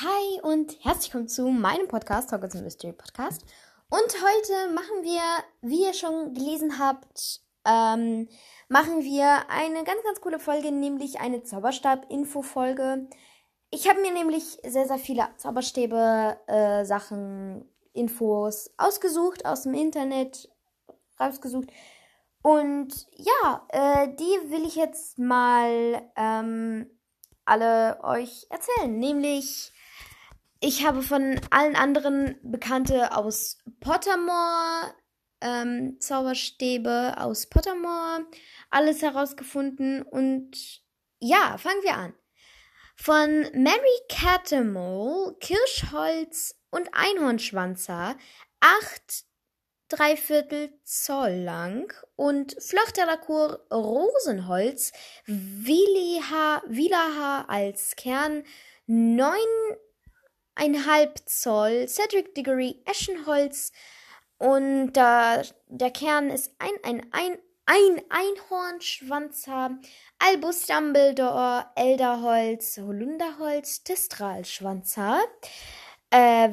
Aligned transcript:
Hi 0.00 0.40
und 0.42 0.76
herzlich 0.84 1.12
willkommen 1.12 1.26
zu 1.26 1.48
meinem 1.48 1.88
Podcast, 1.88 2.30
Talk 2.30 2.42
Mystery 2.54 2.92
Podcast. 2.92 3.44
Und 3.90 4.00
heute 4.00 4.72
machen 4.72 5.02
wir, 5.02 5.20
wie 5.60 5.86
ihr 5.86 5.92
schon 5.92 6.34
gelesen 6.34 6.78
habt, 6.78 7.40
ähm, 7.64 8.28
machen 8.68 9.02
wir 9.02 9.50
eine 9.50 9.82
ganz, 9.82 10.00
ganz 10.04 10.20
coole 10.20 10.38
Folge, 10.38 10.70
nämlich 10.70 11.18
eine 11.18 11.42
Zauberstab-Info-Folge. 11.42 13.08
Ich 13.70 13.88
habe 13.88 14.00
mir 14.00 14.12
nämlich 14.12 14.58
sehr, 14.64 14.86
sehr 14.86 14.98
viele 14.98 15.30
Zauberstäbe, 15.36 16.38
äh, 16.46 16.84
Sachen, 16.84 17.68
Infos 17.92 18.70
ausgesucht, 18.76 19.46
aus 19.46 19.64
dem 19.64 19.74
Internet 19.74 20.48
rausgesucht. 21.18 21.70
Und 22.42 23.08
ja, 23.16 23.66
äh, 23.70 24.14
die 24.14 24.52
will 24.52 24.64
ich 24.64 24.76
jetzt 24.76 25.18
mal 25.18 26.08
ähm, 26.14 26.88
alle 27.44 27.98
euch 28.04 28.46
erzählen. 28.48 28.96
Nämlich 28.96 29.72
ich 30.60 30.86
habe 30.86 31.02
von 31.02 31.40
allen 31.50 31.76
anderen 31.76 32.36
Bekannte 32.42 33.16
aus 33.16 33.58
Pottermore, 33.80 34.94
ähm, 35.40 35.96
Zauberstäbe 36.00 37.14
aus 37.18 37.46
Pottermore, 37.46 38.26
alles 38.70 39.02
herausgefunden. 39.02 40.02
Und 40.02 40.82
ja, 41.20 41.56
fangen 41.58 41.82
wir 41.82 41.94
an. 41.94 42.14
Von 42.96 43.42
Mary 43.54 44.00
Catamole, 44.08 45.36
Kirschholz 45.38 46.56
und 46.70 46.90
Einhornschwanzer, 46.92 48.16
acht 48.60 49.24
Dreiviertel 49.88 50.70
Zoll 50.84 51.44
lang 51.44 51.90
und 52.14 52.54
Flochtelakur 52.62 53.64
Rosenholz, 53.72 54.92
Wilaha 55.26 56.62
als 57.48 57.96
Kern, 57.96 58.44
neun 58.86 59.38
Zoll 61.26 61.88
Cedric 61.88 62.34
Diggory 62.34 62.82
Eschenholz. 62.84 63.72
Und 64.38 64.96
äh, 64.96 65.42
der 65.68 65.90
Kern 65.92 66.30
ist 66.30 66.54
ein, 66.58 66.70
ein, 66.82 67.06
ein, 67.12 67.38
ein 67.66 68.02
Einhornschwanzer, 68.08 69.78
Albus 70.18 70.66
Dumbledore, 70.66 71.66
Elderholz, 71.74 72.78
Holunderholz, 72.78 73.82
Testralschwanzer, 73.82 75.20
äh, 76.10 76.50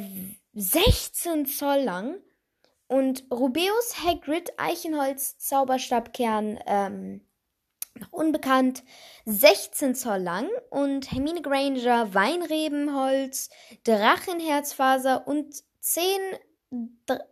16 0.53 1.45
Zoll 1.45 1.81
lang. 1.81 2.17
Und 2.87 3.25
Rubeus 3.31 4.03
Hagrid 4.03 4.51
Eichenholz 4.57 5.39
Zauberstabkern 5.39 6.59
ähm, 6.67 7.24
noch 7.99 8.11
unbekannt, 8.11 8.83
16 9.25 9.95
Zoll 9.95 10.19
lang 10.19 10.49
und 10.69 11.11
Hermine 11.11 11.41
Granger 11.41 12.13
Weinrebenholz, 12.13 13.49
Drachenherzfaser 13.83 15.27
und 15.27 15.63
10, 15.79 16.05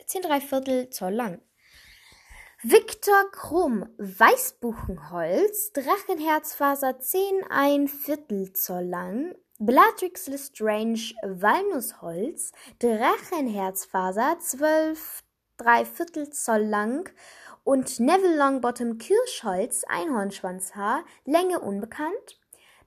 10 0.05 0.22
Dreiviertel 0.22 0.89
Zoll 0.89 1.14
lang. 1.14 1.42
Victor 2.66 3.30
Krumm 3.31 3.89
Weißbuchenholz, 3.97 5.73
Drachenherzfaser 5.73 6.98
10 6.98 7.44
ein 7.50 7.89
Viertel 7.89 8.53
Zoll 8.53 8.86
lang, 8.86 9.36
Bellatrix 9.59 10.27
Lestrange 10.27 11.14
Walnussholz, 11.23 12.53
Drachenherzfaser 12.80 14.37
12 14.39 15.23
Dreiviertel 15.58 16.30
Zoll 16.30 16.64
lang 16.64 17.10
und 17.63 17.99
Neville 17.99 18.37
Longbottom 18.37 18.97
Kirschholz 18.97 19.83
Einhornschwanzhaar, 19.87 21.05
Länge 21.25 21.59
unbekannt. 21.59 22.39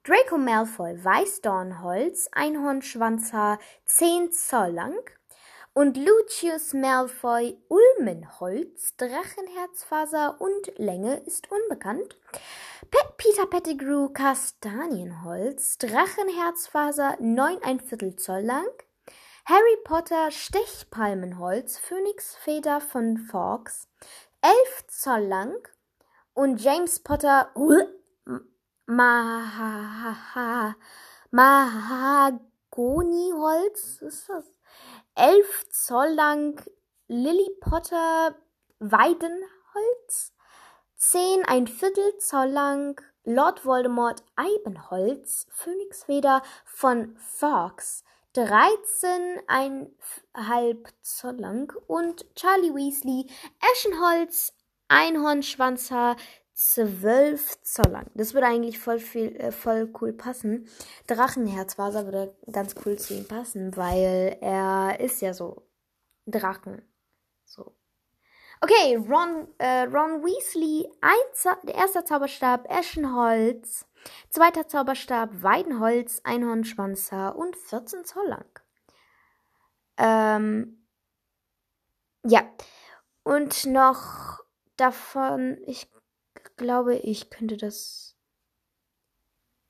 Draco 0.05 0.39
Malfoy 0.39 1.03
Weißdornholz 1.03 2.29
Einhornschwanzhaar 2.33 3.59
10 3.87 4.33
Zoll 4.33 4.71
lang. 4.71 4.99
Und 5.73 5.97
Lucius 5.97 6.73
Malfoy 6.73 7.59
Ulmenholz 7.69 8.97
Drachenherzfaser 8.97 10.41
und 10.41 10.79
Länge 10.79 11.17
ist 11.27 11.51
unbekannt. 11.51 12.17
Pe 12.91 12.99
Peter 13.17 13.47
Pettigrew 13.47 14.09
Kastanienholz 14.11 15.79
Drachenherzfaser 15.79 17.17
9 17.21 17.63
ein 17.63 17.81
Viertel 17.81 18.17
Zoll 18.17 18.43
lang. 18.43 18.69
Harry 19.45 19.77
Potter 19.85 20.31
Stechpalmenholz 20.31 21.79
Phönixfeder 21.79 22.81
von 22.81 23.17
Fawkes 23.17 23.89
11 24.47 24.87
Zoll 24.87 25.27
lang 25.27 25.69
und 26.33 26.63
James 26.63 27.01
Potter 27.01 27.51
Mahagoniholz 31.33 34.03
ist 34.03 34.29
das? 34.29 34.45
11 35.17 35.71
Zoll 35.71 36.15
lang 36.15 36.65
Lily 37.09 37.51
Potter 37.61 38.37
Weidenholz 38.79 40.33
10 40.95 41.45
ein 41.47 41.67
Viertel 41.67 42.17
Zoll 42.19 42.51
lang 42.51 43.01
Lord 43.25 43.65
Voldemort 43.65 44.23
Eibenholz 44.37 45.49
Phönixfeder 45.51 46.45
von 46.65 47.17
Fox 47.17 48.05
13,5 48.37 50.85
Zoll 51.01 51.41
lang 51.41 51.73
und 51.87 52.27
Charlie 52.35 52.75
Weasley 52.75 53.27
Eschenholz 53.73 54.53
Einhornschwanzhaar 54.89 56.17
12 56.53 57.63
Zoll 57.63 57.93
lang. 57.93 58.11
Das 58.15 58.35
würde 58.35 58.47
eigentlich 58.47 58.79
voll 58.79 58.99
viel, 58.99 59.35
äh, 59.37 59.53
voll 59.53 59.91
cool 60.01 60.13
passen. 60.13 60.69
Drachenherzfaser 61.07 62.05
würde 62.07 62.37
ganz 62.51 62.75
cool 62.85 62.99
zu 62.99 63.15
ihm 63.15 63.29
passen, 63.29 63.77
weil 63.77 64.39
er 64.41 64.99
ist 65.01 65.23
ja 65.23 65.33
so 65.35 65.69
Drachen. 66.27 66.83
So. 67.45 67.76
Okay, 68.69 68.97
Ron, 68.97 69.47
äh, 69.59 69.83
Ron 69.83 70.25
Weasley, 70.25 70.91
der 71.63 71.75
erste 71.77 72.05
Zauberstab, 72.05 72.69
Eschenholz. 72.69 73.87
Zweiter 74.29 74.67
Zauberstab 74.67 75.31
Weidenholz, 75.41 76.21
Einhornschwanzer 76.25 77.37
und 77.37 77.57
14 77.57 78.05
Zoll 78.05 78.27
lang. 78.27 78.61
Ähm, 79.99 80.85
ja. 82.25 82.43
Und 83.23 83.67
noch 83.67 84.41
davon, 84.77 85.59
ich 85.65 85.89
glaube, 86.57 86.97
ich 86.97 87.31
könnte 87.31 87.57
das. 87.57 88.17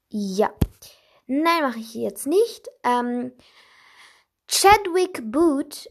Ja. 0.08 0.54
Nein, 1.26 1.60
mache 1.60 1.80
ich 1.80 1.92
jetzt 1.92 2.26
nicht. 2.26 2.66
Ähm, 2.82 3.32
Chadwick 4.48 5.30
Boot, 5.30 5.86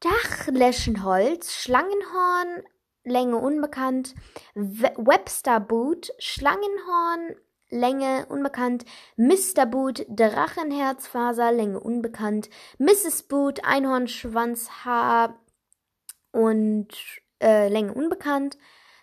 Stachleschenholz, 0.00 1.54
Schlangenhorn, 1.54 2.62
Länge 3.02 3.36
unbekannt. 3.36 4.14
Webster 4.54 5.58
Boot, 5.58 6.12
Schlangenhorn, 6.18 7.34
Länge 7.70 8.26
unbekannt. 8.26 8.84
Mr. 9.16 9.66
Boot, 9.66 10.06
Drachenherzfaser, 10.08 11.50
Länge 11.50 11.80
unbekannt. 11.80 12.48
Mrs. 12.78 13.24
Boot, 13.24 13.64
Einhornschwanzhaar 13.64 15.40
und 16.30 16.88
äh, 17.42 17.68
Länge 17.68 17.92
unbekannt. 17.92 18.56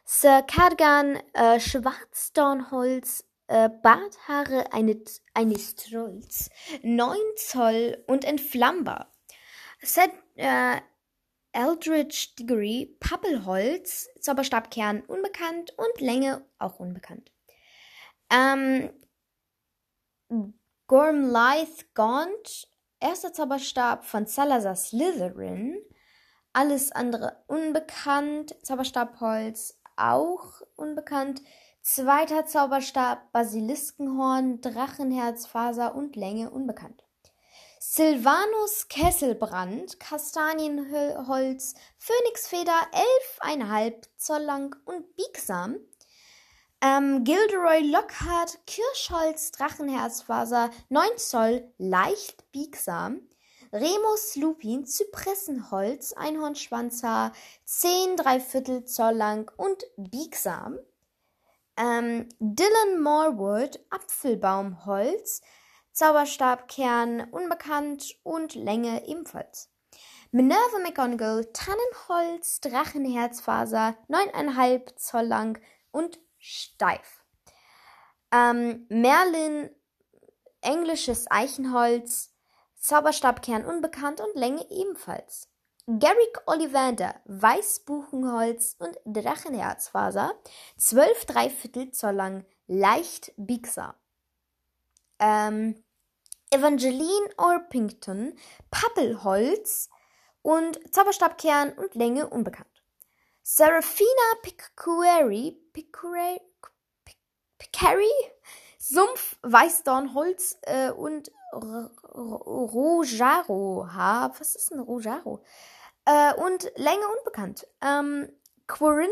Sir 0.05 0.43
Cardigan, 0.43 1.19
äh, 1.33 1.59
Schwarzdornholz, 1.59 3.25
äh, 3.47 3.69
Barthaare 3.69 4.71
eines, 4.71 5.21
eines 5.33 5.75
Trolls, 5.75 6.49
9 6.83 7.17
Zoll 7.35 8.01
und 8.07 8.23
entflammbar. 8.23 9.11
Set, 9.81 10.11
äh, 10.35 10.81
Eldritch 11.55 12.35
Diggory, 12.35 12.97
Pappelholz, 12.99 14.09
Zauberstabkern 14.19 15.01
unbekannt 15.01 15.73
und 15.77 16.01
Länge 16.01 16.45
auch 16.59 16.79
unbekannt. 16.79 17.31
Ähm, 18.29 18.89
Gormlythe 20.87 21.85
Gaunt, 21.93 22.67
erster 22.99 23.31
Zauberstab 23.31 24.03
von 24.03 24.25
Salazar 24.25 24.75
Slytherin, 24.75 25.81
alles 26.51 26.91
andere 26.91 27.43
unbekannt, 27.47 28.55
Zauberstabholz 28.61 29.79
auch 29.95 30.61
unbekannt, 30.75 31.41
zweiter 31.81 32.45
Zauberstab 32.45 33.31
Basiliskenhorn, 33.31 34.59
Drachenherzfaser 34.59 35.95
und 35.95 36.17
Länge 36.17 36.49
unbekannt. 36.49 37.04
Silvanus 37.97 38.89
Kesselbrand, 38.89 40.01
Kastanienholz, 40.01 41.75
Phönixfeder, 41.97 42.75
11,5 43.41 43.93
Zoll 44.17 44.41
lang 44.41 44.75
und 44.83 45.15
biegsam. 45.15 45.77
Ähm, 46.81 47.23
Gilderoy 47.23 47.89
Lockhart, 47.89 48.59
Kirschholz, 48.67 49.51
Drachenherzfaser, 49.51 50.71
9 50.89 51.07
Zoll, 51.15 51.71
leicht 51.77 52.51
biegsam. 52.51 53.21
Remus 53.71 54.35
Lupin, 54.35 54.85
Zypressenholz, 54.85 56.11
Einhornschwanzhaar, 56.11 57.31
10 57.63 58.17
Dreiviertel 58.17 58.83
Zoll 58.83 59.13
lang 59.15 59.49
und 59.55 59.85
biegsam. 59.95 60.79
Ähm, 61.77 62.27
Dylan 62.39 63.01
Morwood, 63.01 63.79
Apfelbaumholz, 63.89 65.41
Zauberstabkern 65.95 67.29
unbekannt 67.31 68.17
und 68.23 68.53
Länge 68.53 69.07
ebenfalls. 69.07 69.71
Minerva 70.31 70.79
McGonagall, 70.83 71.45
Tannenholz, 71.53 72.59
Drachenherzfaser, 72.59 73.95
9,5 74.09 74.97
Zoll 74.97 75.23
lang 75.23 75.57
und 75.91 76.19
steif. 76.37 77.23
Ähm, 78.29 78.85
Merlin, 78.89 79.69
englisches 80.59 81.31
Eichenholz, 81.31 82.33
Zauberstabkern 82.75 83.63
unbekannt 83.63 84.19
und 84.19 84.35
Länge 84.35 84.69
ebenfalls. 84.69 85.47
Garrick 85.87 86.41
Ollivander, 86.45 87.15
Weißbuchenholz 87.23 88.75
und 88.79 88.97
Drachenherzfaser, 89.05 90.33
12 90.75 91.23
Dreiviertel 91.23 91.91
Zoll 91.91 92.15
lang, 92.15 92.45
leicht 92.67 93.31
biegsam. 93.37 93.93
Ähm, 95.19 95.81
Evangeline 96.55 97.29
Orpington, 97.35 98.33
Pappelholz 98.71 99.89
und 100.41 100.79
Zauberstabkern 100.93 101.73
und 101.73 101.95
Länge 101.95 102.29
unbekannt. 102.29 102.81
Seraphina 103.41 104.07
Picquari, 104.41 105.59
Picquari, 105.73 106.39
Picquari 107.57 108.09
Sumpf, 108.77 109.35
Weißdornholz 109.41 110.57
äh, 110.61 110.91
und 110.91 111.29
Rojaro. 112.31 113.85
Was 113.87 114.55
ist 114.55 114.71
ein 114.71 114.79
Rojaro? 114.79 115.43
Äh, 116.05 116.35
und 116.35 116.71
Länge 116.77 117.05
unbekannt. 117.17 117.67
Ähm, 117.81 118.31
Quirin 118.67 119.11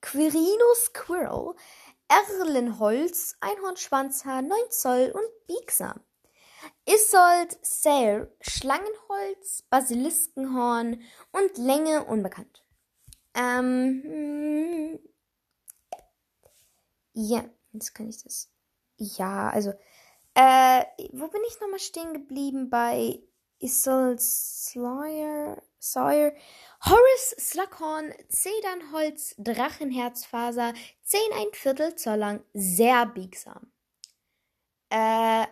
Quirinus 0.00 0.92
Quirrell, 0.92 1.56
Erlenholz, 2.06 3.34
Einhornschwanzhaar, 3.40 4.42
9 4.42 4.56
Zoll 4.70 5.12
und 5.12 5.24
biegsam. 5.48 6.00
Isold 6.86 7.58
Sayre, 7.62 8.32
Schlangenholz, 8.40 9.62
Basiliskenhorn 9.70 11.00
und 11.32 11.58
Länge 11.58 12.04
unbekannt. 12.04 12.64
Ähm, 13.34 14.02
hm, 14.04 14.98
ja, 17.12 17.44
jetzt 17.72 17.94
kann 17.94 18.08
ich 18.08 18.22
das. 18.22 18.50
Ja, 18.96 19.50
also, 19.50 19.72
äh, 20.34 20.84
wo 21.12 21.28
bin 21.28 21.42
ich 21.48 21.60
nochmal 21.60 21.78
stehen 21.78 22.12
geblieben 22.12 22.70
bei 22.70 23.20
Isold 23.58 24.20
Sawyer? 24.20 25.62
Sawyer? 25.78 26.32
Horace 26.84 27.36
Slughorn, 27.38 28.12
Zedernholz, 28.28 29.34
Drachenherzfaser, 29.38 30.74
10 31.02 31.20
ein 31.34 31.52
Viertel 31.52 31.94
Zoll 31.96 32.16
lang, 32.16 32.44
sehr 32.52 33.06
biegsam. 33.06 33.72
Äh, 34.90 35.46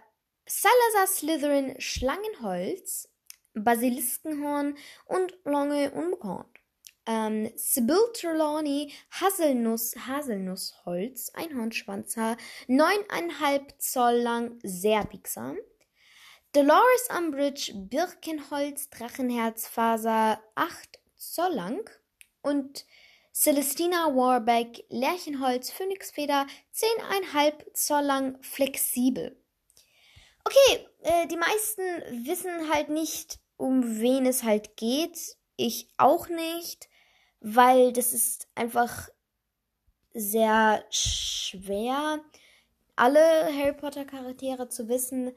Salazar 0.49 1.07
Slytherin, 1.07 1.79
Schlangenholz, 1.79 3.11
Basiliskenhorn 3.53 4.79
und 5.05 5.37
Lange 5.45 5.91
unbekannt. 5.91 6.49
Ähm, 7.05 7.51
Sybil 7.57 7.99
Trelawney, 8.15 8.93
Haselnuss, 9.11 9.95
Haselnussholz, 10.07 11.31
Einhornschwanzhaar, 11.35 12.39
9,5 12.67 13.79
Zoll 13.79 14.17
lang, 14.17 14.59
sehr 14.63 15.05
biegsam. 15.05 15.59
Dolores 16.55 17.09
Umbridge, 17.17 17.73
Birkenholz, 17.75 18.89
Drachenherzfaser, 18.89 20.43
8 20.55 20.99
Zoll 21.17 21.53
lang. 21.53 21.91
Und 22.41 22.87
Celestina 23.35 24.15
Warbeck, 24.15 24.85
Lärchenholz, 24.89 25.71
Phönixfeder, 25.71 26.47
10,5 26.75 27.75
Zoll 27.75 28.05
lang, 28.05 28.43
flexibel. 28.43 29.37
Okay, 30.49 30.87
äh, 31.03 31.27
die 31.27 31.37
meisten 31.37 31.83
wissen 32.27 32.73
halt 32.73 32.89
nicht, 32.89 33.39
um 33.57 34.01
wen 34.01 34.25
es 34.27 34.43
halt 34.43 34.77
geht. 34.77 35.37
Ich 35.57 35.89
auch 35.97 36.29
nicht 36.29 36.89
weil 37.41 37.93
das 37.93 38.13
ist 38.13 38.49
einfach 38.55 39.09
sehr 40.13 40.85
schwer, 40.91 42.21
alle 42.97 43.21
Harry 43.57 43.75
Potter 43.75 44.05
Charaktere 44.05 44.69
zu 44.69 44.89
wissen. 44.89 45.33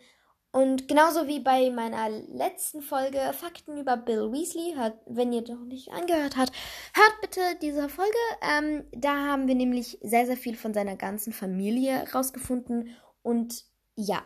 Und 0.53 0.89
genauso 0.89 1.27
wie 1.27 1.39
bei 1.39 1.69
meiner 1.69 2.09
letzten 2.09 2.81
Folge 2.81 3.19
Fakten 3.33 3.77
über 3.77 3.95
Bill 3.95 4.33
Weasley, 4.33 4.73
hört, 4.75 4.97
wenn 5.05 5.31
ihr 5.31 5.43
noch 5.43 5.63
nicht 5.63 5.91
angehört 5.91 6.35
habt, 6.35 6.51
hört 6.93 7.21
bitte 7.21 7.41
diese 7.61 7.87
Folge. 7.87 8.17
Ähm, 8.41 8.85
da 8.91 9.15
haben 9.27 9.47
wir 9.47 9.55
nämlich 9.55 9.97
sehr, 10.01 10.25
sehr 10.25 10.35
viel 10.35 10.57
von 10.57 10.73
seiner 10.73 10.97
ganzen 10.97 11.31
Familie 11.31 12.05
rausgefunden. 12.13 12.89
Und 13.21 13.63
ja, 13.95 14.23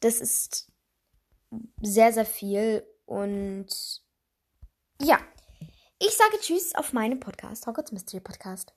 das 0.00 0.20
ist 0.20 0.70
sehr, 1.80 2.12
sehr 2.12 2.26
viel. 2.26 2.86
Und 3.06 4.02
ja, 5.00 5.18
ich 5.98 6.16
sage 6.16 6.38
Tschüss 6.40 6.74
auf 6.74 6.92
meinem 6.92 7.20
Podcast, 7.20 7.66
Hogwarts 7.66 7.92
Mystery 7.92 8.20
Podcast. 8.20 8.74